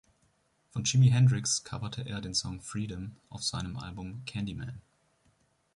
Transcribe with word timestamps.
Von 0.71 0.83
Jimi 0.83 1.09
Hendrix 1.09 1.63
coverte 1.63 2.01
er 2.01 2.21
den 2.21 2.33
Song 2.33 2.59
"Freedom" 2.59 3.17
auf 3.29 3.43
seinem 3.43 3.77
Album 3.77 4.23
"Candyman". 4.25 4.81